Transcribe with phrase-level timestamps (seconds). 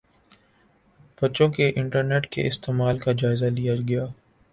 [1.21, 4.05] بچوں کے انٹرنیٹ کے استعمال کا جائزہ لیا گیا